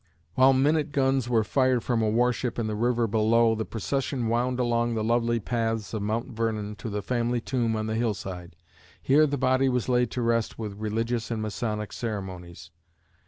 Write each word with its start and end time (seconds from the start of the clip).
While 0.33 0.53
minute 0.53 0.91
guns 0.91 1.29
were 1.29 1.43
fired 1.43 1.83
from 1.83 2.01
a 2.01 2.09
warship 2.09 2.57
in 2.57 2.65
the 2.65 2.73
river 2.73 3.05
below, 3.05 3.53
the 3.53 3.65
procession 3.65 4.29
wound 4.29 4.59
along 4.59 4.95
the 4.95 5.03
lovely 5.03 5.39
paths 5.39 5.93
of 5.93 6.01
Mount 6.01 6.29
Vernon 6.29 6.75
to 6.77 6.89
the 6.89 7.03
family 7.03 7.39
tomb 7.39 7.75
on 7.75 7.85
the 7.85 7.93
hillside. 7.93 8.55
Here 8.99 9.27
the 9.27 9.37
body 9.37 9.69
was 9.69 9.87
laid 9.89 10.09
to 10.09 10.23
rest 10.23 10.57
with 10.57 10.73
religious 10.81 11.29
and 11.29 11.39
Masonic 11.39 11.93
ceremonies. 11.93 12.71